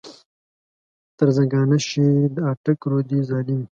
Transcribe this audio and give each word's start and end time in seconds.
تر 1.17 1.27
زنګانه 1.37 1.77
شې 1.87 2.07
د 2.35 2.37
اټک 2.51 2.79
رودې 2.91 3.19
ظالمې. 3.29 3.67